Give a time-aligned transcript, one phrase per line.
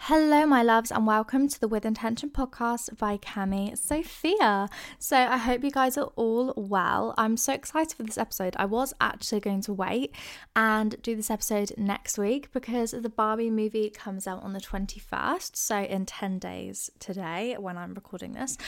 [0.00, 4.68] Hello, my loves, and welcome to the With Intention podcast by Cami Sophia.
[4.98, 7.14] So, I hope you guys are all well.
[7.16, 8.54] I'm so excited for this episode.
[8.58, 10.12] I was actually going to wait
[10.56, 15.56] and do this episode next week because the Barbie movie comes out on the 21st,
[15.56, 18.58] so in 10 days today when I'm recording this.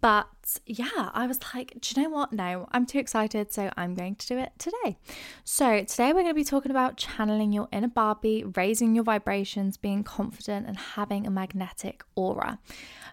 [0.00, 0.28] But
[0.66, 2.32] yeah, I was like, do you know what?
[2.32, 4.98] No, I'm too excited, so I'm going to do it today.
[5.44, 9.76] So, today we're going to be talking about channeling your inner Barbie, raising your vibrations,
[9.76, 12.58] being confident, and having a magnetic aura.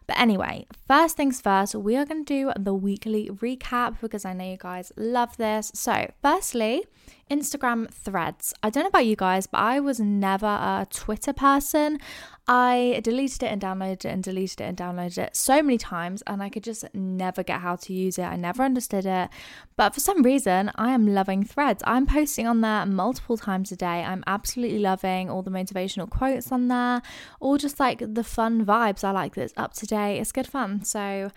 [0.08, 4.34] But anyway, first things first, we are going to do the weekly recap because I
[4.34, 5.72] know you guys love this.
[5.74, 6.84] So, firstly,
[7.32, 8.54] Instagram threads.
[8.62, 12.00] I don't know about you guys, but I was never a Twitter person.
[12.46, 16.22] I deleted it and downloaded it and deleted it and downloaded it so many times,
[16.28, 18.24] and I could just never get how to use it.
[18.24, 19.30] I never understood it.
[19.78, 21.82] But for some reason, I am loving threads.
[21.88, 24.04] I'm posting on there multiple times a day.
[24.04, 27.02] I'm absolutely loving all the motivational quotes on there,
[27.40, 29.06] all just like the fun vibes.
[29.06, 30.84] I like that it's up to date, it's good fun.
[30.84, 31.32] So,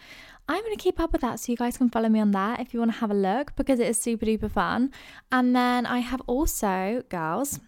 [0.49, 2.57] I'm going to keep up with that so you guys can follow me on there
[2.61, 4.93] if you want to have a look because it is super duper fun.
[5.33, 7.59] And then I have also, girls,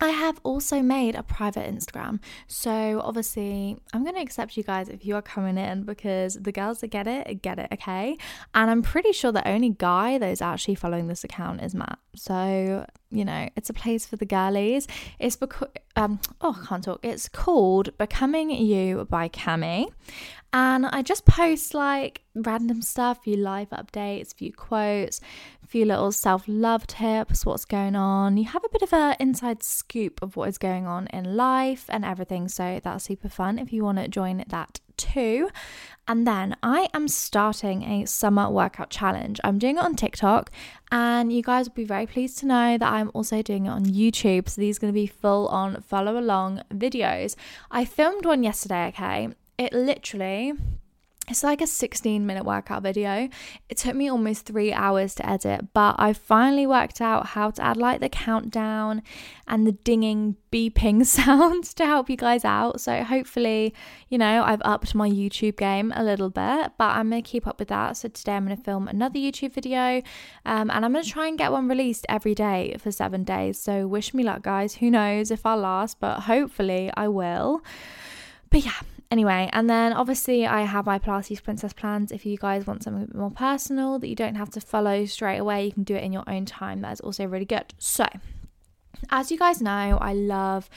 [0.00, 2.20] I have also made a private Instagram.
[2.46, 6.52] So obviously, I'm going to accept you guys if you are coming in because the
[6.52, 8.16] girls that get it, get it, okay?
[8.54, 11.98] And I'm pretty sure the only guy that is actually following this account is Matt.
[12.14, 14.88] So, you know, it's a place for the girlies.
[15.18, 17.00] It's because, um, oh, I can't talk.
[17.02, 19.88] It's called Becoming You by Cami.
[20.52, 25.20] And I just post like random stuff, a few live updates, a few quotes,
[25.62, 28.36] a few little self love tips, what's going on.
[28.36, 31.84] You have a bit of an inside scoop of what is going on in life
[31.88, 32.48] and everything.
[32.48, 35.50] So that's super fun if you want to join that too.
[36.08, 39.40] And then I am starting a summer workout challenge.
[39.44, 40.50] I'm doing it on TikTok,
[40.90, 43.84] and you guys will be very pleased to know that I'm also doing it on
[43.84, 44.48] YouTube.
[44.48, 47.36] So these are going to be full on follow along videos.
[47.70, 49.28] I filmed one yesterday, okay?
[49.60, 50.54] It literally
[51.28, 53.28] it's like a 16 minute workout video.
[53.68, 57.62] It took me almost three hours to edit, but I finally worked out how to
[57.62, 59.02] add like the countdown
[59.46, 62.80] and the dinging, beeping sounds to help you guys out.
[62.80, 63.74] So hopefully,
[64.08, 67.58] you know, I've upped my YouTube game a little bit, but I'm to keep up
[67.58, 67.98] with that.
[67.98, 70.00] So today I'm to film another YouTube video
[70.46, 73.60] um, and I'm to try and get one released every day for seven days.
[73.60, 74.76] So wish me luck, guys.
[74.76, 77.62] Who knows if I'll last, but hopefully I will.
[78.50, 82.12] But yeah, anyway, and then obviously I have my Pilates Princess plans.
[82.12, 85.04] If you guys want something a bit more personal that you don't have to follow
[85.06, 86.80] straight away, you can do it in your own time.
[86.82, 87.74] That is also really good.
[87.78, 88.06] So,
[89.10, 90.68] as you guys know, I love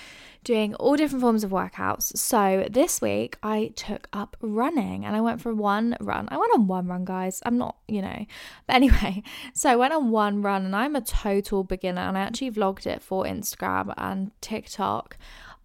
[0.44, 2.18] doing all different forms of workouts.
[2.18, 6.28] So this week I took up running and I went for one run.
[6.30, 7.42] I went on one run, guys.
[7.46, 8.26] I'm not, you know.
[8.68, 12.22] But anyway, so I went on one run and I'm a total beginner and I
[12.22, 15.18] actually vlogged it for Instagram and TikTok.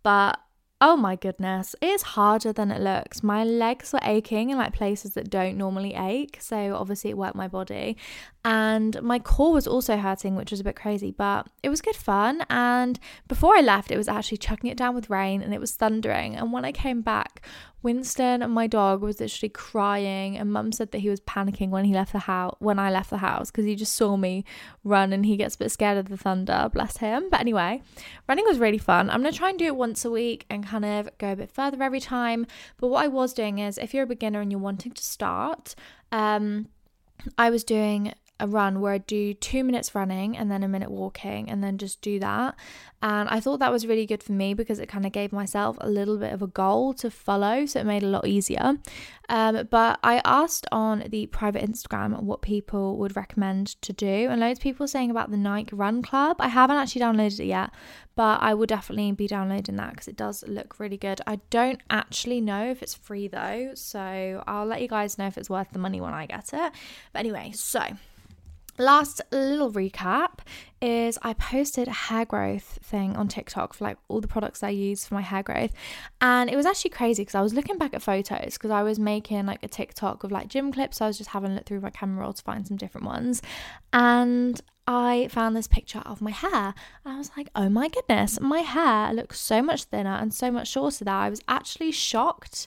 [0.03, 0.41] But
[0.81, 3.21] Oh my goodness, it is harder than it looks.
[3.21, 7.35] My legs were aching in like places that don't normally ache, so obviously it worked
[7.35, 7.97] my body.
[8.45, 11.97] And my core was also hurting, which was a bit crazy, but it was good
[11.97, 12.45] fun.
[12.49, 15.75] And before I left, it was actually chucking it down with rain and it was
[15.75, 16.37] thundering.
[16.37, 17.45] And when I came back,
[17.83, 21.85] Winston, and my dog, was literally crying, and Mum said that he was panicking when
[21.85, 22.57] he left the house.
[22.59, 24.45] When I left the house, because he just saw me
[24.85, 26.69] run, and he gets a bit scared of the thunder.
[26.73, 27.29] Bless him.
[27.31, 27.83] But anyway,
[28.29, 29.11] running was really fun.
[29.11, 31.51] I'm gonna try and do it once a week and kind of go a bit
[31.51, 32.47] further every time.
[32.79, 35.75] But what I was doing is, if you're a beginner and you're wanting to start,
[36.13, 36.69] um,
[37.37, 40.91] I was doing a run where I do two minutes running and then a minute
[40.91, 42.55] walking and then just do that.
[43.01, 45.77] And I thought that was really good for me because it kind of gave myself
[45.81, 47.65] a little bit of a goal to follow.
[47.67, 48.75] So it made it a lot easier.
[49.29, 54.07] Um, but I asked on the private Instagram what people would recommend to do.
[54.07, 56.37] And loads of people saying about the Nike Run Club.
[56.41, 57.71] I haven't actually downloaded it yet,
[58.17, 61.21] but I will definitely be downloading that because it does look really good.
[61.27, 63.73] I don't actually know if it's free though.
[63.75, 66.73] So I'll let you guys know if it's worth the money when I get it.
[67.13, 67.83] But anyway, so
[68.79, 70.39] last little recap
[70.81, 74.71] is I posted a hair growth thing on TikTok for like all the products I
[74.71, 75.73] use for my hair growth.
[76.21, 78.99] And it was actually crazy because I was looking back at photos because I was
[78.99, 80.99] making like a TikTok of like gym clips.
[80.99, 83.07] So I was just having a look through my camera roll to find some different
[83.07, 83.43] ones.
[83.93, 86.75] And I found this picture of my hair.
[87.05, 90.69] I was like, oh my goodness, my hair looks so much thinner and so much
[90.69, 92.67] shorter that I was actually shocked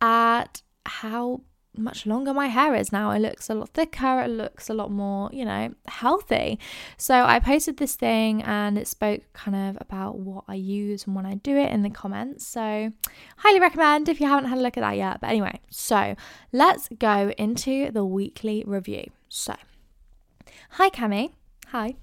[0.00, 1.40] at how
[1.78, 3.10] much longer my hair is now.
[3.10, 6.58] It looks a lot thicker, it looks a lot more, you know, healthy.
[6.96, 11.14] So I posted this thing and it spoke kind of about what I use and
[11.14, 12.46] when I do it in the comments.
[12.46, 12.92] So
[13.38, 15.20] highly recommend if you haven't had a look at that yet.
[15.20, 16.16] But anyway, so
[16.52, 19.10] let's go into the weekly review.
[19.28, 19.54] So,
[20.70, 21.32] hi Cami.
[21.70, 21.96] Hi.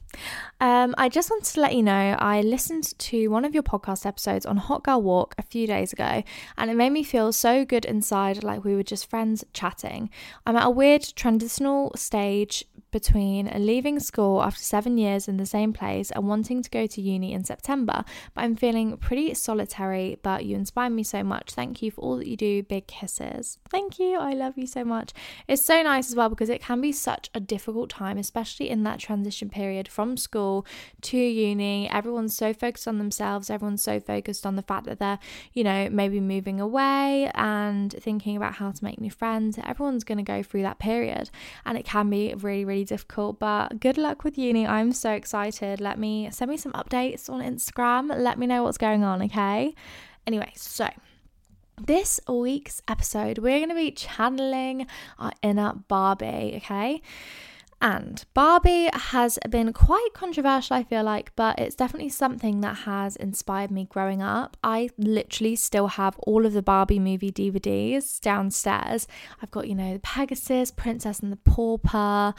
[0.60, 4.06] Um, I just wanted to let you know I listened to one of your podcast
[4.06, 6.22] episodes on Hot Girl Walk a few days ago,
[6.58, 10.10] and it made me feel so good inside, like we were just friends chatting.
[10.46, 15.74] I'm at a weird transitional stage between leaving school after seven years in the same
[15.74, 20.20] place and wanting to go to uni in September, but I'm feeling pretty solitary.
[20.22, 21.52] But you inspire me so much.
[21.52, 22.64] Thank you for all that you do.
[22.64, 23.58] Big kisses.
[23.70, 24.18] Thank you.
[24.18, 25.12] I love you so much.
[25.48, 28.84] It's so nice as well because it can be such a difficult time, especially in
[28.84, 30.66] that transition period from school
[31.02, 31.90] to uni.
[31.90, 35.20] Everyone's so focused on themselves, everyone's so focused on the fact that they're,
[35.52, 39.58] you know, maybe moving away and thinking about how to make new friends.
[39.66, 41.32] Everyone's going to go through that period,
[41.66, 43.40] and it can be really, really difficult.
[43.40, 44.68] But good luck with uni.
[44.68, 45.82] I'm so excited.
[45.82, 48.16] Let me send me some updates on Instagram.
[48.18, 49.76] Let me know what's going on, okay?
[50.26, 50.88] Anyway, so
[51.82, 54.88] this week's episode, we're going to be channeling
[55.20, 57.02] our inner Barbie, okay?
[57.84, 63.18] And Barbie has been quite controversial, I feel like, but it's definitely something that has
[63.18, 64.56] inspired me growing up.
[64.64, 69.06] I literally still have all of the Barbie movie DVDs downstairs.
[69.42, 72.34] I've got, you know, the Pegasus, Princess and the Pauper,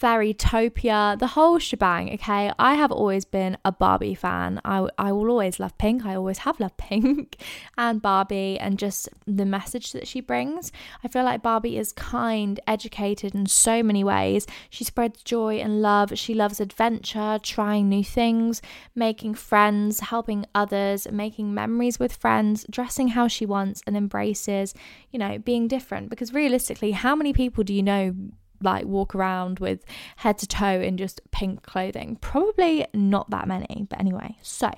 [0.00, 2.12] Fairytopia, the whole shebang.
[2.14, 4.60] Okay, I have always been a Barbie fan.
[4.64, 6.06] I, I will always love pink.
[6.06, 7.42] I always have loved pink
[7.76, 10.70] and Barbie and just the message that she brings.
[11.02, 14.46] I feel like Barbie is kind, educated in so many ways.
[14.70, 16.16] She spreads joy and love.
[16.16, 18.62] She loves adventure, trying new things,
[18.94, 24.74] making friends, helping others, making memories with friends, dressing how she wants, and embraces,
[25.10, 26.08] you know, being different.
[26.08, 28.14] Because realistically, how many people do you know?
[28.60, 29.84] Like walk around with
[30.16, 32.16] head to toe in just pink clothing?
[32.20, 34.36] Probably not that many, but anyway.
[34.42, 34.68] So,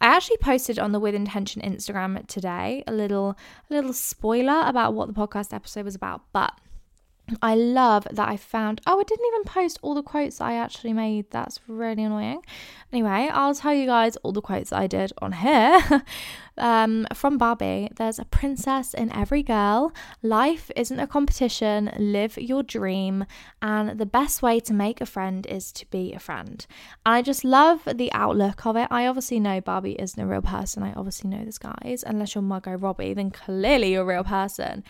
[0.00, 3.36] I actually posted on the With Intention Instagram today a little
[3.70, 6.52] a little spoiler about what the podcast episode was about, but
[7.40, 8.80] I love that I found.
[8.86, 11.30] Oh, I didn't even post all the quotes I actually made.
[11.30, 12.42] That's really annoying.
[12.92, 16.02] Anyway, I'll tell you guys all the quotes I did on here.
[16.58, 19.92] um, from Barbie, there's a princess in every girl.
[20.22, 21.90] Life isn't a competition.
[21.98, 23.24] Live your dream.
[23.62, 26.66] And the best way to make a friend is to be a friend.
[27.06, 28.88] And I just love the outlook of it.
[28.90, 30.82] I obviously know Barbie isn't a real person.
[30.82, 32.04] I obviously know this, guys.
[32.06, 34.84] Unless you're Margot Robbie, then clearly you're a real person.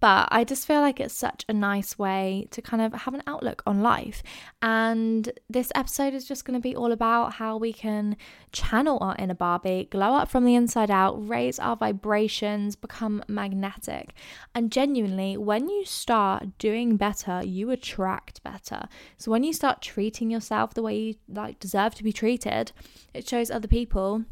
[0.00, 3.22] But I just feel like it's such a nice way to kind of have an
[3.26, 4.22] outlook on life.
[4.62, 8.16] And this episode is just going to be all about how we can
[8.52, 14.14] channel our inner Barbie, glow up from the inside out, raise our vibrations, become magnetic.
[14.54, 18.88] And genuinely, when you start doing better, you attract better.
[19.16, 22.72] So when you start treating yourself the way you like deserve to be treated,
[23.12, 24.24] it shows other people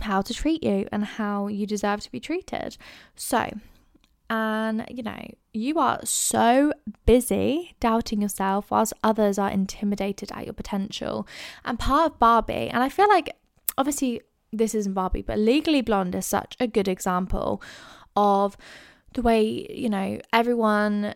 [0.00, 2.76] how to treat you and how you deserve to be treated.
[3.14, 3.50] So,
[4.28, 6.72] and you know, you are so
[7.04, 11.26] busy doubting yourself whilst others are intimidated at your potential.
[11.64, 13.34] And part of Barbie, and I feel like
[13.78, 14.20] obviously
[14.52, 17.62] this isn't Barbie, but Legally Blonde is such a good example
[18.16, 18.56] of
[19.14, 21.14] the way, you know, everyone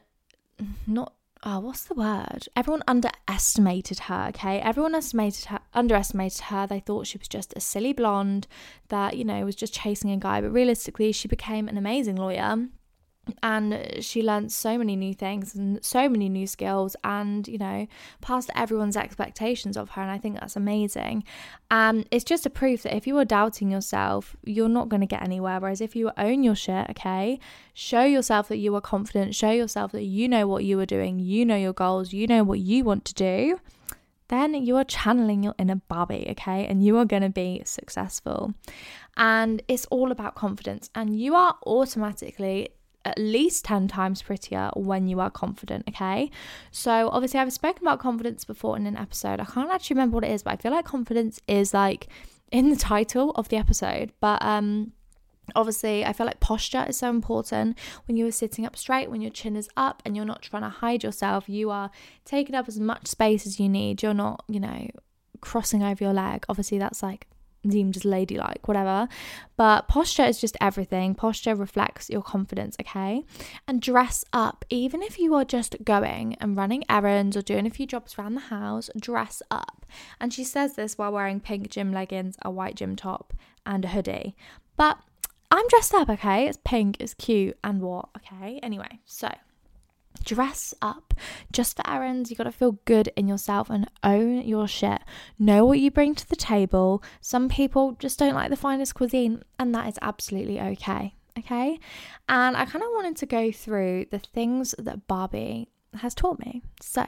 [0.87, 2.49] not oh, what's the word?
[2.55, 4.61] Everyone underestimated her, okay?
[4.61, 6.67] Everyone estimated her, underestimated her.
[6.67, 8.47] They thought she was just a silly blonde
[8.89, 10.41] that, you know, was just chasing a guy.
[10.41, 12.69] But realistically, she became an amazing lawyer
[13.43, 17.87] and she learned so many new things and so many new skills and you know
[18.21, 21.23] passed everyone's expectations of her and i think that's amazing
[21.71, 25.07] and it's just a proof that if you are doubting yourself you're not going to
[25.07, 27.39] get anywhere whereas if you own your shit okay
[27.75, 31.19] show yourself that you are confident show yourself that you know what you are doing
[31.19, 33.59] you know your goals you know what you want to do
[34.29, 36.65] then you are channeling your inner Barbie, okay?
[36.65, 38.55] And you are going to be successful.
[39.17, 40.89] And it's all about confidence.
[40.95, 42.69] And you are automatically
[43.05, 46.31] at least 10 times prettier when you are confident, okay?
[46.71, 49.41] So, obviously, I've spoken about confidence before in an episode.
[49.41, 52.09] I can't actually remember what it is, but I feel like confidence is like
[52.51, 54.13] in the title of the episode.
[54.21, 54.93] But, um,
[55.55, 57.77] Obviously, I feel like posture is so important.
[58.07, 60.63] When you are sitting up straight, when your chin is up and you're not trying
[60.63, 61.91] to hide yourself, you are
[62.25, 64.03] taking up as much space as you need.
[64.03, 64.89] You're not, you know,
[65.41, 66.45] crossing over your leg.
[66.49, 67.27] Obviously, that's like
[67.67, 69.09] deemed as ladylike, whatever.
[69.57, 71.15] But posture is just everything.
[71.15, 73.25] Posture reflects your confidence, okay?
[73.69, 77.71] And dress up, even if you are just going and running errands or doing a
[77.71, 79.87] few jobs around the house, dress up.
[80.21, 83.35] And she says this while wearing pink gym leggings, a white gym top,
[83.67, 84.35] and a hoodie.
[84.77, 84.99] But
[85.51, 86.47] I'm dressed up, okay?
[86.47, 88.61] It's pink, it's cute, and what, okay?
[88.63, 89.29] Anyway, so
[90.25, 91.15] dress up
[91.53, 92.31] just for errands.
[92.31, 95.01] You got to feel good in yourself and own your shit.
[95.39, 97.03] Know what you bring to the table.
[97.21, 101.15] Some people just don't like the finest cuisine, and that is absolutely okay.
[101.39, 101.79] Okay.
[102.29, 106.63] And I kind of wanted to go through the things that Barbie has taught me.
[106.81, 107.07] So,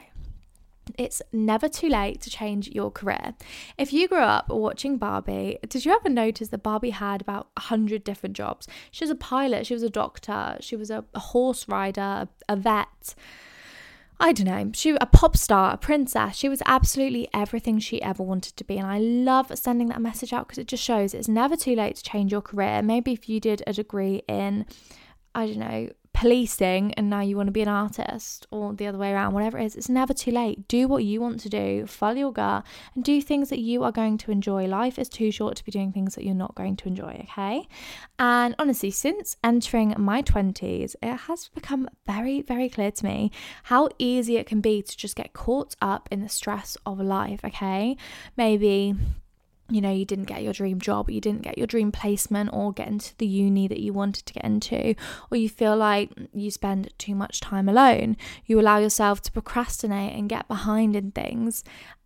[0.97, 3.33] it's never too late to change your career.
[3.77, 8.03] If you grew up watching Barbie, did you ever notice that Barbie had about 100
[8.03, 8.67] different jobs?
[8.91, 12.55] She was a pilot, she was a doctor, she was a, a horse rider, a
[12.55, 13.15] vet.
[14.19, 16.35] I don't know, she a pop star, a princess.
[16.35, 18.77] She was absolutely everything she ever wanted to be.
[18.77, 21.97] And I love sending that message out because it just shows it's never too late
[21.97, 22.81] to change your career.
[22.81, 24.65] Maybe if you did a degree in
[25.35, 28.97] I don't know, policing and now you want to be an artist or the other
[28.97, 30.67] way around, whatever it is, it's never too late.
[30.67, 32.65] Do what you want to do, follow your gut,
[32.95, 34.65] and do things that you are going to enjoy.
[34.65, 37.67] Life is too short to be doing things that you're not going to enjoy, okay?
[38.19, 43.31] And honestly, since entering my 20s, it has become very, very clear to me
[43.63, 47.41] how easy it can be to just get caught up in the stress of life,
[47.43, 47.97] okay?
[48.37, 48.95] Maybe
[49.69, 52.73] you know, you didn't get your dream job, you didn't get your dream placement, or
[52.73, 54.95] get into the uni that you wanted to get into,
[55.31, 60.13] or you feel like you spend too much time alone, you allow yourself to procrastinate
[60.17, 61.63] and get behind in things.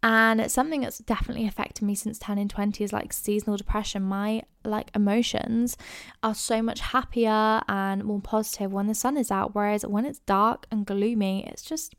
[0.09, 4.03] And something that's definitely affected me since turning 20 is like seasonal depression.
[4.03, 5.75] My like emotions
[6.23, 10.19] are so much happier and more positive when the sun is out, whereas when it's
[10.19, 11.93] dark and gloomy, it's just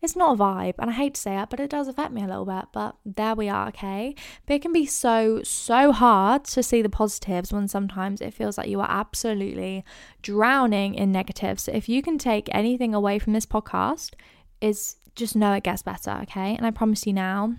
[0.00, 0.74] it's not a vibe.
[0.78, 2.66] And I hate to say it, but it does affect me a little bit.
[2.72, 4.14] But there we are, okay?
[4.46, 8.58] But it can be so, so hard to see the positives when sometimes it feels
[8.58, 9.84] like you are absolutely
[10.22, 11.64] drowning in negatives.
[11.64, 14.12] So if you can take anything away from this podcast,
[14.60, 16.54] is just know it gets better, okay?
[16.54, 17.54] And I promise you now,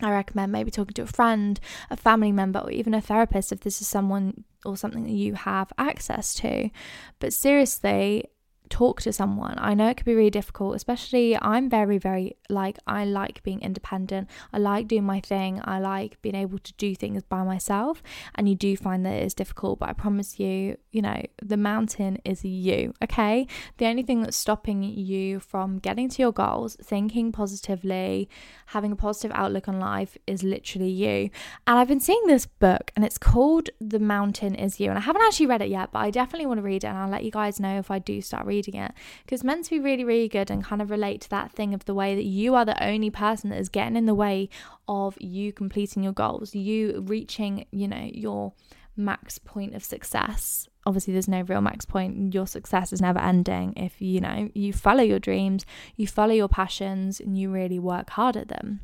[0.00, 1.58] I recommend maybe talking to a friend,
[1.90, 5.34] a family member, or even a therapist if this is someone or something that you
[5.34, 6.70] have access to.
[7.18, 8.24] But seriously,
[8.72, 9.54] talk to someone.
[9.58, 13.60] I know it can be really difficult, especially I'm very, very like, I like being
[13.60, 14.30] independent.
[14.50, 15.60] I like doing my thing.
[15.62, 18.02] I like being able to do things by myself.
[18.34, 21.58] And you do find that it is difficult, but I promise you, you know, the
[21.58, 23.46] mountain is you, okay?
[23.76, 28.30] The only thing that's stopping you from getting to your goals, thinking positively,
[28.66, 31.28] having a positive outlook on life is literally you.
[31.66, 34.88] And I've been seeing this book and it's called The Mountain Is You.
[34.88, 36.96] And I haven't actually read it yet, but I definitely want to read it and
[36.96, 38.92] I'll let you guys know if I do start reading reading it
[39.24, 41.84] because meant to be really, really good and kind of relate to that thing of
[41.84, 44.48] the way that you are the only person that is getting in the way
[44.88, 48.52] of you completing your goals, you reaching, you know, your
[48.96, 50.68] max point of success.
[50.84, 52.34] Obviously, there's no real max point.
[52.34, 55.64] Your success is never ending if you know you follow your dreams,
[55.96, 58.80] you follow your passions, and you really work hard at them.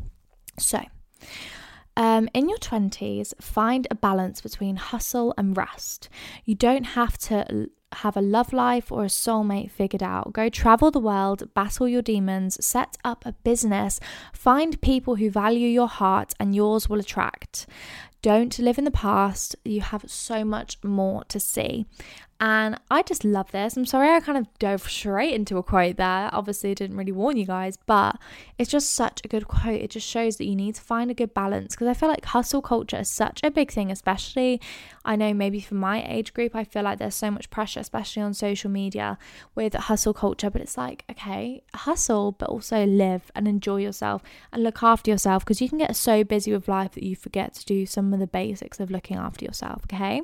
[0.59, 0.81] So,
[1.97, 6.09] um, in your 20s, find a balance between hustle and rest.
[6.45, 10.33] You don't have to have a love life or a soulmate figured out.
[10.33, 13.99] Go travel the world, battle your demons, set up a business,
[14.33, 17.67] find people who value your heart, and yours will attract.
[18.21, 19.55] Don't live in the past.
[19.65, 21.87] You have so much more to see.
[22.41, 23.77] And I just love this.
[23.77, 26.31] I'm sorry I kind of dove straight into a quote there.
[26.33, 28.17] Obviously, I didn't really warn you guys, but
[28.59, 29.81] it's just such a good quote.
[29.81, 32.25] It just shows that you need to find a good balance because I feel like
[32.25, 34.61] hustle culture is such a big thing, especially
[35.05, 38.23] I know maybe for my age group, I feel like there's so much pressure, especially
[38.23, 39.17] on social media
[39.55, 40.51] with hustle culture.
[40.51, 45.45] But it's like, okay, hustle, but also live and enjoy yourself and look after yourself
[45.45, 48.21] because you can get so busy with life that you forget to do some of
[48.21, 49.83] the basics of looking after yourself.
[49.91, 50.21] Okay.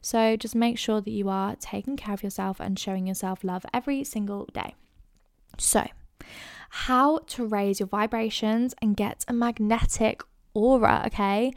[0.00, 3.64] So just make sure that you are taking care of yourself and showing yourself love
[3.72, 4.74] every single day.
[5.58, 5.86] So,
[6.70, 10.22] how to raise your vibrations and get a magnetic
[10.54, 11.52] aura, okay?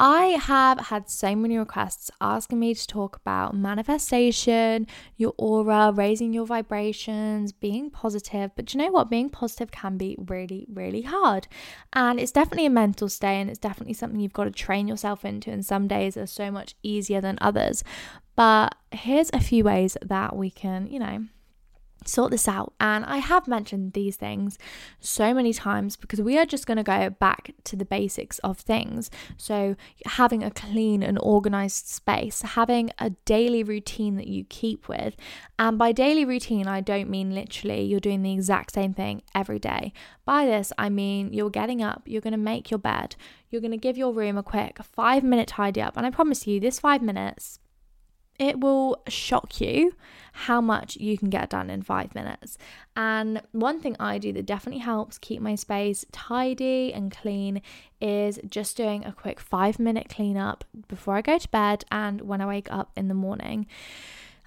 [0.00, 4.86] I have had so many requests asking me to talk about manifestation,
[5.16, 8.52] your aura, raising your vibrations, being positive.
[8.54, 9.10] But you know what?
[9.10, 11.48] Being positive can be really, really hard.
[11.92, 15.24] And it's definitely a mental state and it's definitely something you've got to train yourself
[15.24, 15.50] into.
[15.50, 17.82] And some days are so much easier than others.
[18.38, 21.24] But here's a few ways that we can, you know,
[22.04, 22.72] sort this out.
[22.78, 24.60] And I have mentioned these things
[25.00, 28.56] so many times because we are just going to go back to the basics of
[28.56, 29.10] things.
[29.36, 29.74] So,
[30.06, 35.16] having a clean and organized space, having a daily routine that you keep with.
[35.58, 39.58] And by daily routine, I don't mean literally you're doing the exact same thing every
[39.58, 39.92] day.
[40.24, 43.16] By this, I mean you're getting up, you're going to make your bed,
[43.50, 45.96] you're going to give your room a quick five minute tidy up.
[45.96, 47.58] And I promise you, this five minutes
[48.38, 49.94] it will shock you
[50.32, 52.58] how much you can get done in five minutes.
[52.94, 57.60] And one thing I do that definitely helps keep my space tidy and clean
[58.00, 62.40] is just doing a quick five minute cleanup before I go to bed and when
[62.40, 63.66] I wake up in the morning.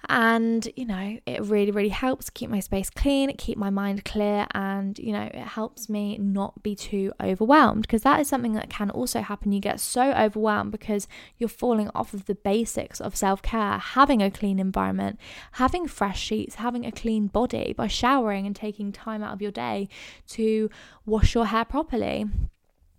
[0.08, 4.46] And, you know, it really, really helps keep my space clean, keep my mind clear,
[4.52, 8.68] and, you know, it helps me not be too overwhelmed because that is something that
[8.68, 9.52] can also happen.
[9.52, 11.06] You get so overwhelmed because
[11.38, 15.18] you're falling off of the basics of self care, having a clean environment,
[15.52, 19.52] having fresh sheets, having a clean body by showering and taking time out of your
[19.52, 19.88] day
[20.28, 20.68] to
[21.06, 22.26] wash your hair properly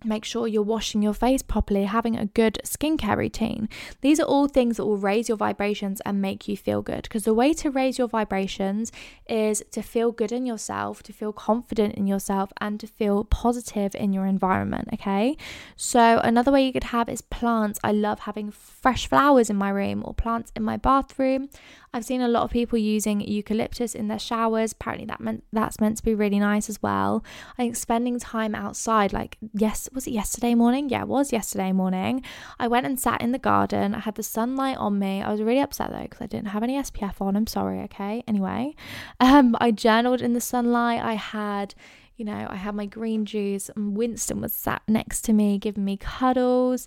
[0.04, 3.68] make sure you're washing your face properly, having a good skincare routine.
[4.00, 7.02] These are all things that will raise your vibrations and make you feel good.
[7.02, 8.92] Because the way to raise your vibrations
[9.28, 13.94] is to feel good in yourself, to feel confident in yourself, and to feel positive
[13.94, 14.88] in your environment.
[14.92, 15.36] Okay.
[15.76, 17.78] So, another way you could have is plants.
[17.82, 21.48] I love having fresh flowers in my room or plants in my bathroom.
[21.94, 24.72] I've seen a lot of people using eucalyptus in their showers.
[24.72, 27.24] Apparently, that meant that's meant to be really nice as well.
[27.52, 30.88] I think spending time outside, like yes, was it yesterday morning?
[30.88, 32.24] Yeah, it was yesterday morning.
[32.58, 33.94] I went and sat in the garden.
[33.94, 35.22] I had the sunlight on me.
[35.22, 37.36] I was really upset though because I didn't have any SPF on.
[37.36, 37.80] I'm sorry.
[37.82, 38.24] Okay.
[38.26, 38.74] Anyway,
[39.20, 41.00] um, I journaled in the sunlight.
[41.00, 41.76] I had
[42.16, 45.84] you know, I had my green juice, and Winston was sat next to me, giving
[45.84, 46.86] me cuddles,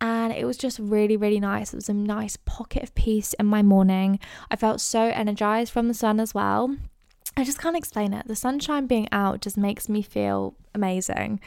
[0.00, 1.72] and it was just really, really nice.
[1.72, 4.20] It was a nice pocket of peace in my morning.
[4.50, 6.76] I felt so energized from the sun as well.
[7.36, 8.26] I just can't explain it.
[8.26, 11.40] The sunshine being out just makes me feel amazing.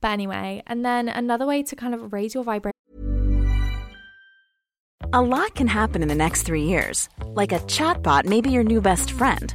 [0.00, 2.72] But anyway, and then another way to kind of raise your vibration.
[5.12, 7.08] A lot can happen in the next three years.
[7.24, 9.54] Like a chatbot may be your new best friend.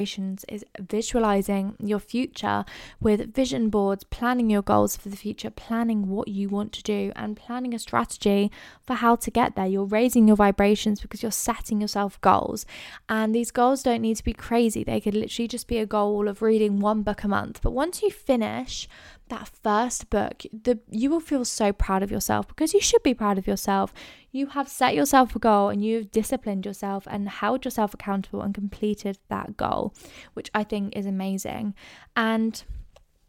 [0.00, 2.64] Is visualizing your future
[3.00, 7.12] with vision boards, planning your goals for the future, planning what you want to do,
[7.16, 8.50] and planning a strategy
[8.82, 9.66] for how to get there.
[9.66, 12.66] You're raising your vibrations because you're setting yourself goals.
[13.08, 16.28] And these goals don't need to be crazy, they could literally just be a goal
[16.28, 17.60] of reading one book a month.
[17.62, 18.88] But once you finish,
[19.28, 23.14] that first book, the you will feel so proud of yourself because you should be
[23.14, 23.92] proud of yourself.
[24.36, 28.54] You have set yourself a goal and you've disciplined yourself and held yourself accountable and
[28.54, 29.94] completed that goal,
[30.34, 31.74] which I think is amazing.
[32.14, 32.62] And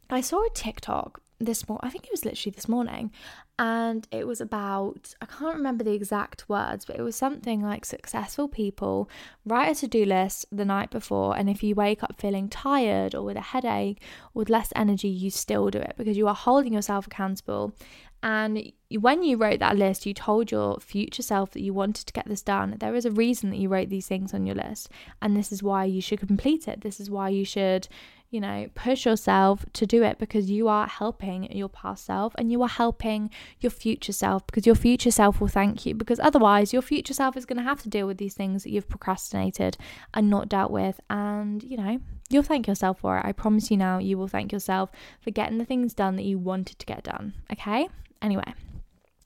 [0.10, 1.88] I saw a TikTok this morning.
[1.88, 3.12] I think it was literally this morning,
[3.60, 7.86] and it was about I can't remember the exact words, but it was something like
[7.86, 9.10] successful people
[9.46, 13.14] write a to do list the night before, and if you wake up feeling tired
[13.16, 14.02] or with a headache
[14.34, 17.74] or with less energy, you still do it because you are holding yourself accountable.
[18.24, 22.14] And when you wrote that list, you told your future self that you wanted to
[22.14, 22.76] get this done.
[22.80, 24.90] There is a reason that you wrote these things on your list,
[25.22, 26.82] and this is why you should complete it.
[26.82, 27.88] This is why you should
[28.30, 32.52] you know, push yourself to do it because you are helping your past self and
[32.52, 33.30] you are helping
[33.62, 35.96] your future self because your future self will thank you.
[35.96, 38.72] Because otherwise, your future self is going to have to deal with these things that
[38.72, 39.78] you've procrastinated
[40.14, 41.00] and not dealt with.
[41.10, 43.26] And, you know, you'll thank yourself for it.
[43.26, 46.38] I promise you now, you will thank yourself for getting the things done that you
[46.38, 47.34] wanted to get done.
[47.52, 47.88] Okay?
[48.22, 48.54] Anyway,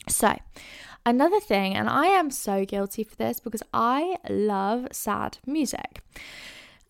[0.07, 0.37] so.
[1.03, 6.03] Another thing, and I am so guilty for this because I love sad music.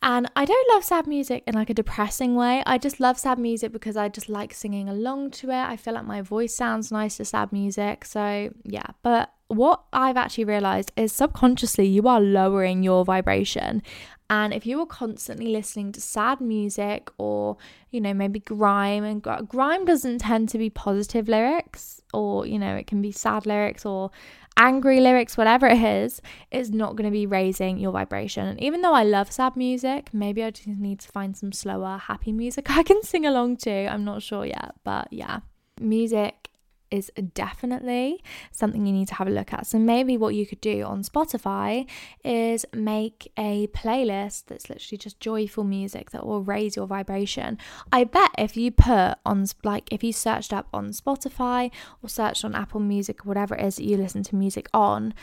[0.03, 2.63] And I don't love sad music in like a depressing way.
[2.65, 5.63] I just love sad music because I just like singing along to it.
[5.63, 8.05] I feel like my voice sounds nice to sad music.
[8.05, 8.87] So, yeah.
[9.03, 13.83] But what I've actually realized is subconsciously you are lowering your vibration.
[14.29, 17.57] And if you are constantly listening to sad music or,
[17.91, 22.75] you know, maybe grime, and grime doesn't tend to be positive lyrics, or, you know,
[22.75, 24.09] it can be sad lyrics or
[24.57, 28.47] angry lyrics, whatever it is, is not going to be raising your vibration.
[28.47, 31.97] And even though I love sad music, maybe I just need to find some slower,
[31.97, 33.87] happy music I can sing along to.
[33.91, 35.39] I'm not sure yet, but yeah.
[35.79, 36.50] Music
[36.91, 39.65] is definitely something you need to have a look at.
[39.65, 41.87] So maybe what you could do on Spotify
[42.23, 47.57] is make a playlist that's literally just joyful music that will raise your vibration.
[47.91, 51.71] I bet if you put on like if you searched up on Spotify
[52.03, 55.13] or searched on Apple Music or whatever it is that you listen to music on,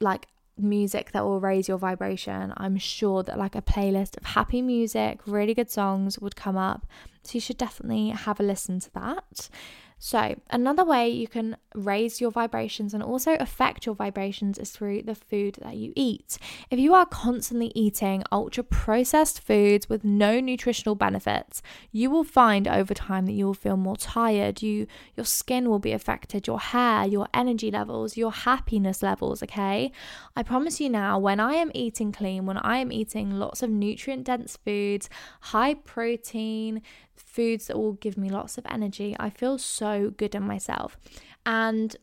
[0.00, 4.62] like music that will raise your vibration, I'm sure that like a playlist of happy
[4.62, 6.86] music, really good songs would come up.
[7.22, 9.48] So you should definitely have a listen to that.
[9.98, 15.02] So, another way you can raise your vibrations and also affect your vibrations is through
[15.02, 16.38] the food that you eat.
[16.70, 22.68] If you are constantly eating ultra processed foods with no nutritional benefits, you will find
[22.68, 26.60] over time that you will feel more tired, you your skin will be affected, your
[26.60, 29.90] hair, your energy levels, your happiness levels, okay?
[30.36, 33.70] I promise you now, when I am eating clean, when I am eating lots of
[33.70, 36.82] nutrient dense foods, high protein,
[37.28, 40.96] foods that will give me lots of energy, I feel so good in myself.
[41.46, 41.96] And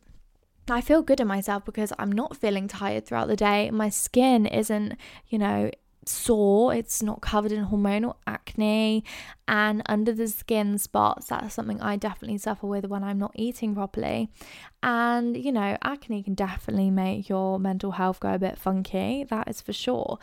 [0.68, 3.70] I feel good in myself because I'm not feeling tired throughout the day.
[3.70, 4.96] My skin isn't,
[5.28, 5.70] you know,
[6.08, 9.04] sore, it's not covered in hormonal acne
[9.48, 11.26] and under the skin spots.
[11.28, 14.30] That's something I definitely suffer with when I'm not eating properly.
[14.82, 19.48] And you know, acne can definitely make your mental health go a bit funky, that
[19.48, 20.18] is for sure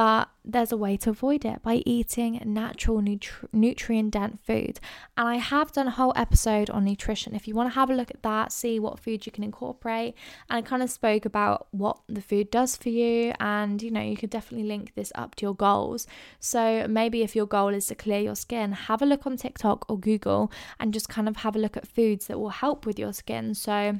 [0.00, 4.80] but there's a way to avoid it by eating natural nutri- nutrient dense food.
[5.14, 7.34] And i have done a whole episode on nutrition.
[7.34, 10.14] If you want to have a look at that see what food you can incorporate.
[10.48, 14.00] And i kind of spoke about what the food does for you and you know
[14.00, 16.06] you could definitely link this up to your goals.
[16.38, 19.84] So maybe if your goal is to clear your skin have a look on tiktok
[19.90, 22.98] or google and just kind of have a look at foods that will help with
[22.98, 23.54] your skin.
[23.54, 23.98] So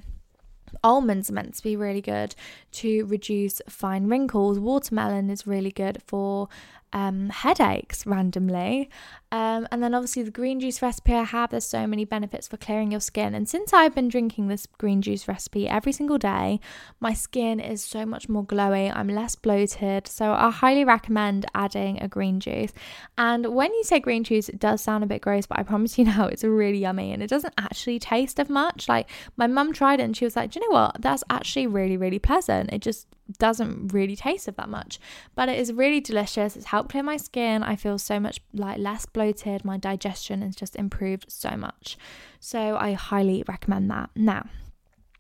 [0.82, 2.34] Almonds are meant to be really good
[2.72, 4.58] to reduce fine wrinkles.
[4.58, 6.48] Watermelon is really good for
[6.92, 8.90] um, headaches randomly.
[9.32, 12.56] Um, and then obviously the green juice recipe I have, there's so many benefits for
[12.56, 13.32] clearing your skin.
[13.32, 16.58] And since I've been drinking this green juice recipe every single day,
[16.98, 18.92] my skin is so much more glowy.
[18.94, 20.08] I'm less bloated.
[20.08, 22.72] So I highly recommend adding a green juice.
[23.16, 25.96] And when you say green juice, it does sound a bit gross, but I promise
[25.96, 28.88] you now it's really yummy and it doesn't actually taste of much.
[28.88, 31.00] Like my mum tried it and she was like, Do you know what?
[31.00, 32.72] That's actually really, really pleasant.
[32.72, 33.06] It just
[33.38, 34.98] doesn't really taste of that much,
[35.34, 36.56] but it is really delicious.
[36.56, 37.62] It's helped clear my skin.
[37.62, 39.64] I feel so much like less bloated.
[39.64, 41.96] My digestion has just improved so much.
[42.38, 44.10] So I highly recommend that.
[44.14, 44.46] Now,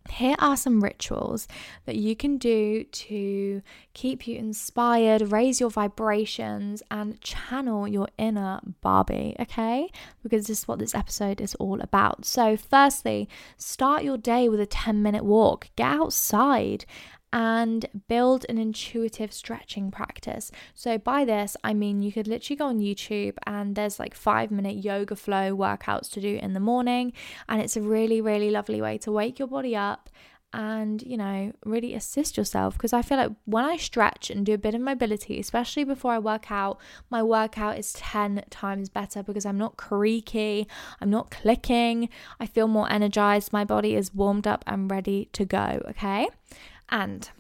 [0.08, 1.46] here are some rituals
[1.84, 3.62] that you can do to
[3.94, 9.90] keep you inspired, raise your vibrations, and channel your inner Barbie, okay?
[10.22, 12.24] Because this is what this episode is all about.
[12.24, 15.70] So, firstly, start your day with a 10 minute walk.
[15.76, 16.84] Get outside
[17.32, 20.50] and build an intuitive stretching practice.
[20.74, 24.50] So, by this, I mean you could literally go on YouTube and there's like five
[24.50, 27.12] minute yoga flow workouts to do in the morning,
[27.48, 30.08] and it's a really, really lovely way to wake your body up
[30.52, 32.74] and you know really assist yourself.
[32.74, 36.12] Because i feel like when i stretch and do a bit of mobility especially before
[36.12, 40.66] i work out my workout is 10 times better because i'm not creaky
[41.00, 42.08] i'm not clicking.
[42.38, 46.28] I feel more energized my body is warmed up and ready to go okay
[46.90, 47.30] and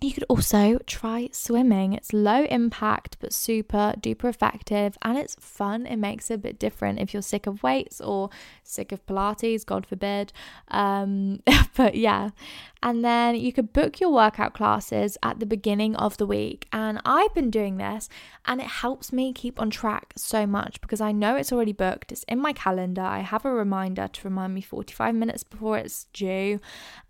[0.00, 1.92] you could also try swimming.
[1.92, 5.86] It's low impact but super duper effective and it's fun.
[5.86, 8.30] It makes it a bit different if you're sick of weights or
[8.62, 10.32] sick of Pilates, God forbid.
[10.68, 11.40] Um,
[11.76, 12.30] but yeah.
[12.82, 16.66] And then you could book your workout classes at the beginning of the week.
[16.72, 18.08] And I've been doing this
[18.44, 22.12] and it helps me keep on track so much because I know it's already booked.
[22.12, 23.02] It's in my calendar.
[23.02, 26.60] I have a reminder to remind me 45 minutes before it's due.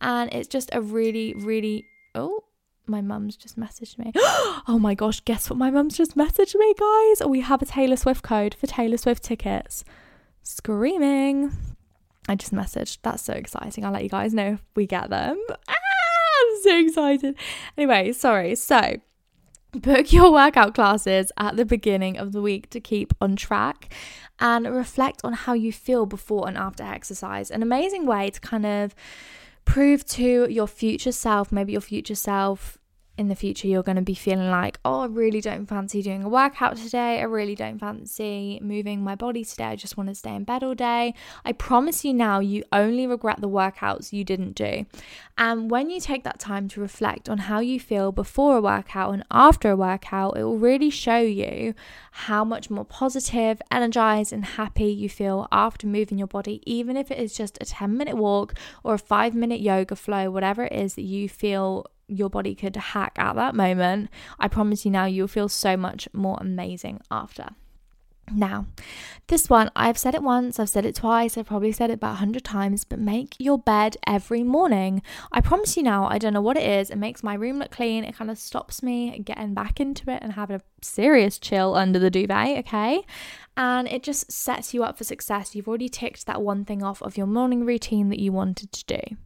[0.01, 2.45] And it's just a really, really, oh,
[2.87, 4.13] my mum's just messaged me.
[4.17, 7.27] oh my gosh, guess what my mum's just messaged me, guys?
[7.27, 9.85] We have a Taylor Swift code for Taylor Swift tickets.
[10.43, 11.53] Screaming.
[12.29, 12.99] I just messaged.
[13.03, 13.85] That's so exciting.
[13.85, 15.43] I'll let you guys know if we get them.
[15.69, 17.37] Ah, I'm so excited.
[17.77, 18.55] Anyway, sorry.
[18.55, 18.97] So,
[19.73, 23.93] book your workout classes at the beginning of the week to keep on track
[24.41, 27.51] and reflect on how you feel before and after exercise.
[27.51, 28.95] An amazing way to kind of
[29.65, 32.79] prove to your future self, maybe your future self
[33.17, 36.25] in the future you're going to be feeling like, oh, I really don't fancy doing
[36.25, 37.21] a workout today.
[37.21, 39.65] I really don't fancy moving my body today.
[39.65, 41.15] I just want to stay in bed all day.
[41.45, 44.87] I promise you now, you only regret the workouts you didn't do.
[45.39, 49.15] And when you take that time to reflect on how you feel before a workout
[49.15, 51.75] and after a workout, it will really show you
[52.11, 57.11] how much more positive, energized, and happy you feel after moving your body, even if
[57.11, 60.73] it is just a 10 minute walk or a five minute yoga flow, whatever it
[60.73, 65.07] is that you feel your body could hack at that moment, I promise you now
[65.07, 67.51] you'll feel so much more amazing after.
[68.33, 68.67] Now,
[69.27, 72.13] this one, I've said it once, I've said it twice, I've probably said it about
[72.13, 75.03] 100 times, but make your bed every morning.
[75.31, 76.91] I promise you now, I don't know what it is.
[76.91, 78.03] It makes my room look clean.
[78.03, 81.99] It kind of stops me getting back into it and having a serious chill under
[81.99, 83.05] the duvet, okay?
[83.57, 85.55] And it just sets you up for success.
[85.55, 88.85] You've already ticked that one thing off of your morning routine that you wanted to
[88.87, 89.17] do.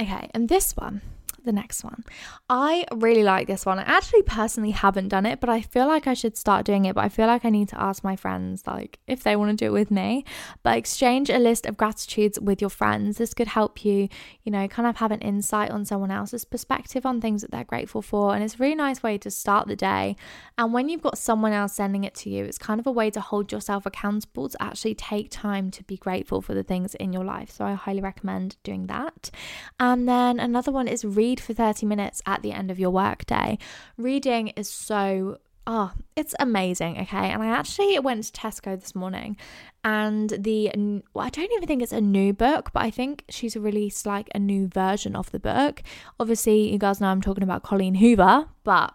[0.00, 1.00] Okay, and this one,
[1.44, 2.04] the next one.
[2.48, 3.78] I really like this one.
[3.78, 6.94] I actually personally haven't done it, but I feel like I should start doing it.
[6.94, 9.56] But I feel like I need to ask my friends, like, if they want to
[9.56, 10.24] do it with me.
[10.62, 13.18] But exchange a list of gratitudes with your friends.
[13.18, 14.08] This could help you,
[14.42, 17.64] you know, kind of have an insight on someone else's perspective on things that they're
[17.64, 18.34] grateful for.
[18.34, 20.16] And it's a really nice way to start the day.
[20.58, 23.10] And when you've got someone else sending it to you, it's kind of a way
[23.10, 27.12] to hold yourself accountable to actually take time to be grateful for the things in
[27.12, 27.50] your life.
[27.50, 29.30] So I highly recommend doing that.
[29.78, 32.90] And then another one is read read for 30 minutes at the end of your
[32.90, 33.58] workday.
[33.96, 36.98] Reading is so Oh, it's amazing.
[37.00, 37.30] Okay.
[37.30, 39.38] And I actually went to Tesco this morning
[39.82, 40.70] and the,
[41.14, 44.28] well, I don't even think it's a new book, but I think she's released like
[44.34, 45.82] a new version of the book.
[46.20, 48.92] Obviously, you guys know I'm talking about Colleen Hoover, but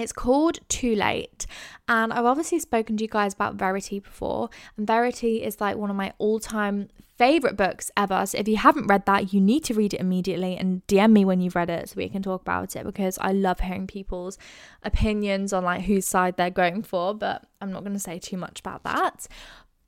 [0.00, 1.46] it's called Too Late.
[1.88, 4.50] And I've obviously spoken to you guys about Verity before.
[4.76, 6.88] And Verity is like one of my all time
[7.20, 8.24] favorite books ever.
[8.24, 11.26] So if you haven't read that, you need to read it immediately and DM me
[11.26, 14.38] when you've read it so we can talk about it because I love hearing people's
[14.82, 18.38] opinions on like whose side they're going for, but I'm not going to say too
[18.38, 19.26] much about that.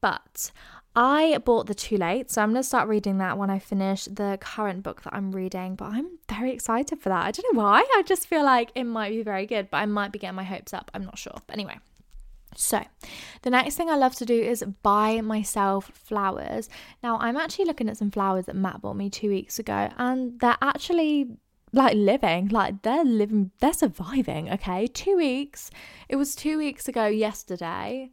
[0.03, 0.51] But
[0.94, 4.05] I bought the Too Late, so I'm going to start reading that when I finish
[4.05, 5.74] the current book that I'm reading.
[5.74, 7.24] But I'm very excited for that.
[7.24, 7.81] I don't know why.
[7.81, 10.44] I just feel like it might be very good, but I might be getting my
[10.44, 10.90] hopes up.
[10.92, 11.35] I'm not sure.
[11.46, 11.78] But anyway,
[12.57, 12.85] so,
[13.42, 16.68] the next thing I love to do is buy myself flowers.
[17.02, 20.38] Now, I'm actually looking at some flowers that Matt bought me two weeks ago, and
[20.40, 21.28] they're actually
[21.72, 24.50] like living, like they're living, they're surviving.
[24.50, 25.70] Okay, two weeks.
[26.09, 28.11] It was two weeks ago yesterday,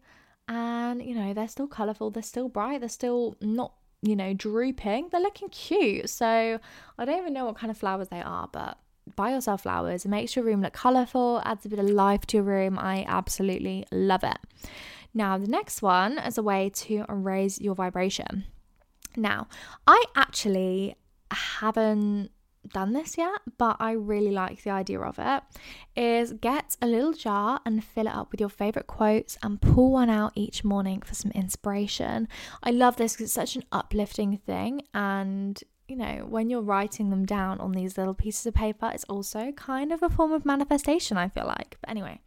[0.50, 5.10] and you know, they're still colorful, they're still bright, they're still not, you know, drooping,
[5.12, 6.10] they're looking cute.
[6.10, 6.60] So,
[6.98, 8.78] I don't even know what kind of flowers they are, but
[9.16, 10.06] buy yourself flowers.
[10.06, 12.78] It makes your room look colourful, adds a bit of life to your room.
[12.78, 14.38] I absolutely love it.
[15.14, 18.46] Now, the next one is a way to raise your vibration.
[19.16, 19.48] Now,
[19.88, 20.96] I actually
[21.32, 22.32] haven't
[22.68, 25.44] done this yet, but I really like the idea of it.
[25.96, 29.92] Is get a little jar and fill it up with your favorite quotes and pull
[29.92, 32.28] one out each morning for some inspiration.
[32.64, 37.10] I love this because it's such an uplifting thing and you know, when you're writing
[37.10, 40.46] them down on these little pieces of paper, it's also kind of a form of
[40.46, 41.78] manifestation, I feel like.
[41.82, 42.22] But anyway,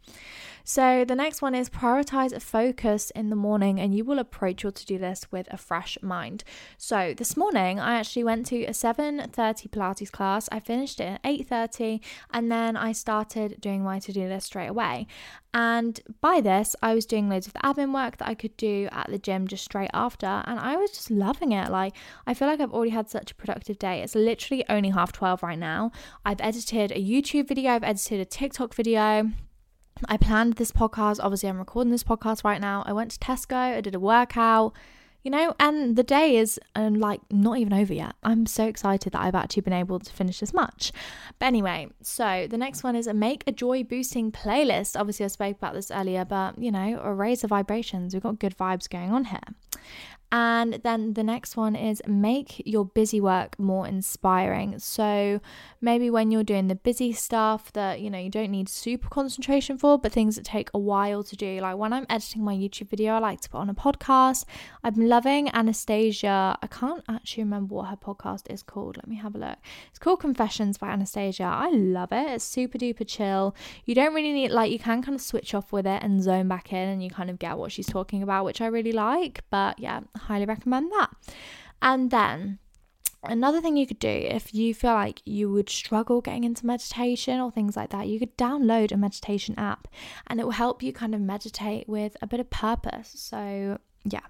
[0.63, 4.63] so the next one is prioritize a focus in the morning and you will approach
[4.63, 6.43] your to-do list with a fresh mind.
[6.77, 10.49] So this morning I actually went to a 7:30 Pilates class.
[10.51, 15.07] I finished it at 8:30 and then I started doing my to-do list straight away.
[15.53, 18.89] And by this, I was doing loads of the admin work that I could do
[18.91, 20.43] at the gym just straight after.
[20.47, 21.69] And I was just loving it.
[21.69, 21.95] Like,
[22.25, 24.01] I feel like I've already had such a productive day.
[24.01, 25.91] It's literally only half 12 right now.
[26.25, 29.31] I've edited a YouTube video, I've edited a TikTok video.
[30.09, 31.19] I planned this podcast.
[31.21, 32.83] Obviously, I'm recording this podcast right now.
[32.85, 34.73] I went to Tesco, I did a workout.
[35.23, 38.13] you know, and the day is um, like not even over yet.
[38.23, 40.91] I'm so excited that I've actually been able to finish this much.
[41.39, 44.99] But anyway, so the next one is make a joy boosting playlist.
[44.99, 48.13] Obviously, I spoke about this earlier, but you know, a raise the vibrations.
[48.13, 49.39] We've got good vibes going on here.
[50.35, 54.79] And then the next one is make your busy work more inspiring.
[54.79, 55.39] So
[55.79, 59.77] maybe when you're doing the busy stuff that, you know, you don't need super concentration
[59.77, 61.59] for, but things that take a while to do.
[61.61, 64.45] Like when I'm editing my YouTube video, I like to put on a podcast.
[64.83, 66.57] I'm loving Anastasia.
[66.59, 68.97] I can't actually remember what her podcast is called.
[68.97, 69.57] Let me have a look.
[69.91, 71.43] It's called Confessions by Anastasia.
[71.43, 72.27] I love it.
[72.31, 73.55] It's super duper chill.
[73.85, 76.47] You don't really need, like, you can kind of switch off with it and zone
[76.47, 79.43] back in and you kind of get what she's talking about, which I really like.
[79.51, 81.09] But yeah, highly recommend that.
[81.81, 82.59] And then
[83.25, 87.39] Another thing you could do if you feel like you would struggle getting into meditation
[87.39, 89.87] or things like that, you could download a meditation app
[90.27, 93.13] and it will help you kind of meditate with a bit of purpose.
[93.15, 94.25] So, yeah.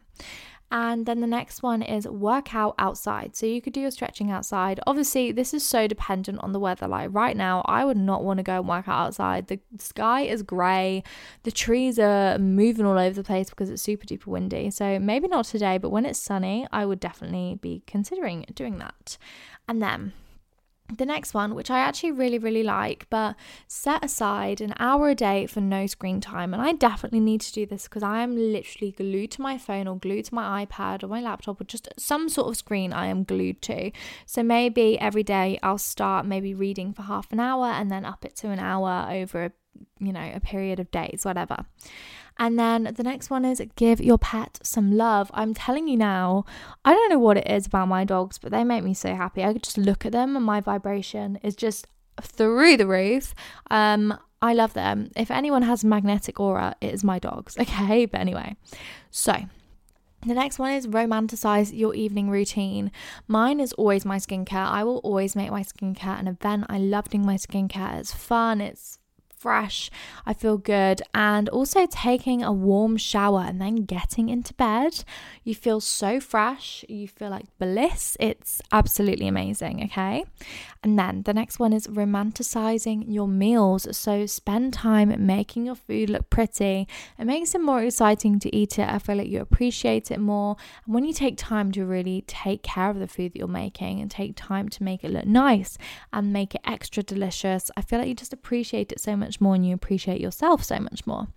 [0.73, 3.36] And then the next one is work out outside.
[3.36, 4.79] So you could do your stretching outside.
[4.88, 6.88] Obviously, this is so dependent on the weather.
[6.88, 9.49] Like right now, I would not want to go and work out outside.
[9.49, 11.03] The sky is grey,
[11.43, 14.71] the trees are moving all over the place because it's super duper windy.
[14.71, 19.19] So maybe not today, but when it's sunny, I would definitely be considering doing that.
[19.67, 20.13] And then
[20.97, 23.36] the next one, which I actually really, really like, but
[23.67, 26.53] set aside an hour a day for no screen time.
[26.53, 29.88] And I definitely need to do this because I am literally glued to my phone
[29.88, 33.08] or glued to my iPad or my laptop or just some sort of screen I
[33.08, 33.91] am glued to.
[34.25, 38.25] So maybe every day I'll start maybe reading for half an hour and then up
[38.25, 39.51] it to an hour over a
[39.99, 41.65] you know, a period of days, whatever.
[42.38, 45.30] And then the next one is give your pet some love.
[45.34, 46.46] I'm telling you now,
[46.84, 49.43] I don't know what it is about my dogs, but they make me so happy.
[49.43, 51.88] I could just look at them and my vibration is just
[52.22, 53.34] through the roof.
[53.69, 55.10] Um, I love them.
[55.15, 57.58] If anyone has magnetic aura, it is my dogs.
[57.63, 58.56] Okay, but anyway,
[59.10, 59.36] so
[60.26, 62.91] the next one is romanticize your evening routine.
[63.28, 64.67] Mine is always my skincare.
[64.67, 66.65] I will always make my skincare an event.
[66.69, 68.00] I love doing my skincare.
[68.00, 69.00] It's fun, it's
[69.43, 69.91] fresh,
[70.25, 75.03] I feel good, and also taking a warm shower and then getting into bed.
[75.43, 78.15] You feel so fresh, you feel like bliss.
[78.21, 80.23] It's absolutely amazing, okay?
[80.82, 83.86] And then the next one is romanticizing your meals.
[83.97, 86.88] So spend time making your food look pretty.
[87.19, 88.88] It makes it more exciting to eat it.
[88.88, 90.56] I feel like you appreciate it more.
[90.86, 93.99] And when you take time to really take care of the food that you're making
[93.99, 95.77] and take time to make it look nice
[96.13, 99.41] and make it extra delicious, I feel like you just appreciate it so much much
[99.41, 101.28] more and you appreciate yourself so much more.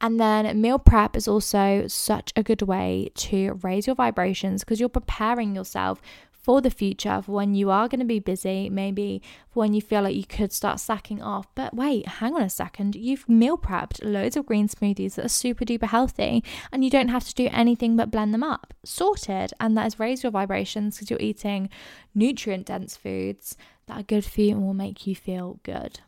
[0.00, 4.80] And then meal prep is also such a good way to raise your vibrations because
[4.80, 6.00] you're preparing yourself
[6.32, 9.22] for the future, for when you are going to be busy, maybe
[9.54, 11.46] when you feel like you could start sacking off.
[11.54, 12.94] But wait, hang on a second.
[12.94, 17.08] You've meal prepped loads of green smoothies that are super duper healthy, and you don't
[17.08, 18.74] have to do anything but blend them up.
[18.84, 19.54] Sorted.
[19.58, 21.70] And that has raised your vibrations because you're eating
[22.14, 26.00] nutrient dense foods that are good for you and will make you feel good.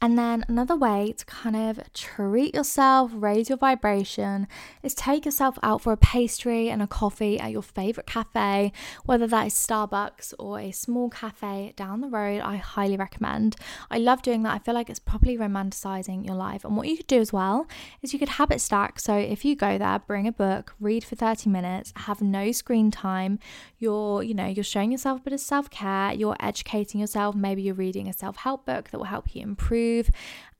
[0.00, 4.48] And then another way to kind of treat yourself, raise your vibration,
[4.82, 8.72] is take yourself out for a pastry and a coffee at your favorite cafe,
[9.04, 12.40] whether that is Starbucks or a small cafe down the road.
[12.40, 13.56] I highly recommend.
[13.90, 14.54] I love doing that.
[14.54, 16.64] I feel like it's properly romanticizing your life.
[16.64, 17.66] And what you could do as well
[18.02, 18.98] is you could habit stack.
[18.98, 22.90] So if you go there, bring a book, read for 30 minutes, have no screen
[22.90, 23.38] time,
[23.78, 27.74] you're, you know, you're showing yourself a bit of self-care, you're educating yourself, maybe you're
[27.74, 30.10] reading a self-help book that will help you improve improve.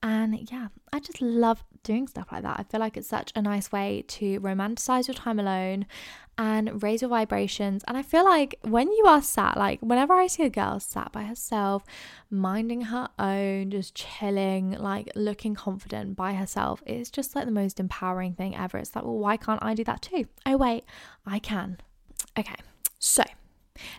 [0.05, 2.59] And yeah, I just love doing stuff like that.
[2.59, 5.87] I feel like it's such a nice way to romanticize your time alone
[6.37, 7.85] and raise your vibrations.
[7.87, 11.12] And I feel like when you are sat, like whenever I see a girl sat
[11.12, 11.85] by herself,
[12.31, 17.79] minding her own, just chilling, like looking confident by herself, it's just like the most
[17.79, 18.79] empowering thing ever.
[18.79, 20.27] It's like, well, why can't I do that too?
[20.47, 20.85] Oh, wait,
[21.25, 21.79] I can.
[22.37, 22.57] Okay,
[22.99, 23.23] so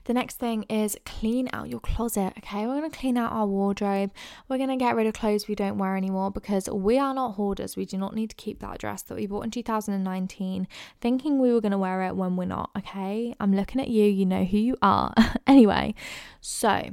[0.05, 2.33] the next thing is clean out your closet.
[2.37, 4.11] Okay, we're going to clean out our wardrobe.
[4.47, 7.35] We're going to get rid of clothes we don't wear anymore because we are not
[7.35, 7.75] hoarders.
[7.75, 10.67] We do not need to keep that dress that we bought in 2019
[11.01, 12.69] thinking we were going to wear it when we're not.
[12.77, 15.13] Okay, I'm looking at you, you know who you are.
[15.47, 15.95] anyway,
[16.41, 16.89] so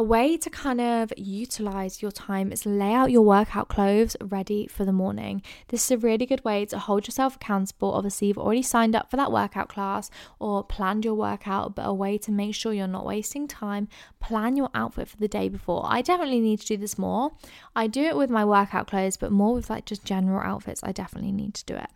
[0.00, 4.66] a way to kind of utilize your time is lay out your workout clothes ready
[4.66, 5.42] for the morning.
[5.68, 7.92] This is a really good way to hold yourself accountable.
[7.92, 11.92] Obviously, you've already signed up for that workout class or planned your workout, but a
[11.92, 13.88] way to make sure you're not wasting time.
[14.20, 15.82] Plan your outfit for the day before.
[15.84, 17.32] I definitely need to do this more.
[17.76, 20.82] I do it with my workout clothes, but more with like just general outfits.
[20.82, 21.90] I definitely need to do it.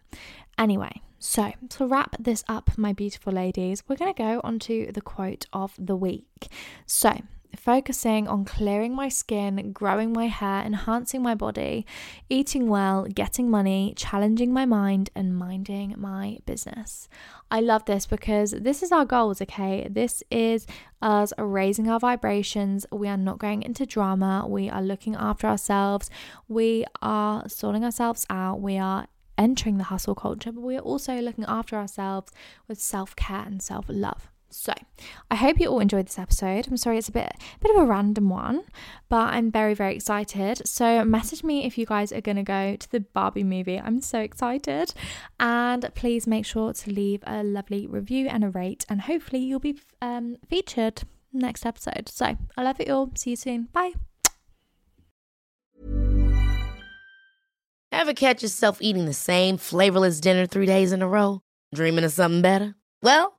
[0.59, 4.91] Anyway, so to wrap this up, my beautiful ladies, we're going to go on to
[4.93, 6.49] the quote of the week.
[6.85, 7.23] So,
[7.57, 11.87] focusing on clearing my skin, growing my hair, enhancing my body,
[12.29, 17.09] eating well, getting money, challenging my mind, and minding my business.
[17.51, 19.87] I love this because this is our goals, okay?
[19.91, 20.67] This is
[21.03, 22.87] us raising our vibrations.
[22.91, 24.47] We are not going into drama.
[24.49, 26.11] We are looking after ourselves.
[26.49, 28.61] We are sorting ourselves out.
[28.61, 32.33] We are entering the hustle culture, but we are also looking after ourselves
[32.69, 34.31] with self care and self love.
[34.55, 34.73] So,
[35.31, 36.69] I hope you all enjoyed this episode.
[36.69, 38.63] I'm sorry it's a bit bit of a random one,
[39.09, 40.67] but I'm very very excited.
[40.67, 43.81] So, message me if you guys are going to go to the Barbie movie.
[43.81, 44.95] I'm so excited.
[45.41, 49.59] And please make sure to leave a lovely review and a rate and hopefully you'll
[49.59, 51.03] be um, featured
[51.33, 52.09] next episode.
[52.09, 53.11] So, I love you all.
[53.17, 53.69] See you soon.
[53.73, 53.95] Bye.
[57.91, 61.43] Ever catch yourself eating the same flavorless dinner three days in a row?
[61.75, 62.75] Dreaming of something better?
[63.03, 63.39] Well,